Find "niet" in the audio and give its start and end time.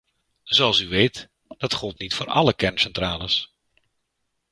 1.99-2.13